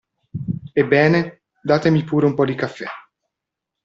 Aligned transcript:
Ebbene, 0.73 1.41
datemi 1.61 2.03
pure 2.03 2.25
un 2.25 2.33
po' 2.33 2.43
di 2.43 2.55
caffè. 2.55 2.85